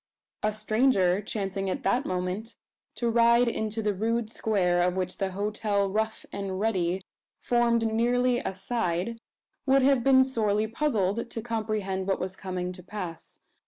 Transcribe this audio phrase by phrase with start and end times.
[0.41, 2.55] A stranger, chancing at that moment
[2.95, 7.03] to ride into the rude square of which the hotel "Rough and Ready"
[7.39, 9.19] formed nearly a side,
[9.67, 13.41] would have been sorely puzzled to comprehend what was coming to pass.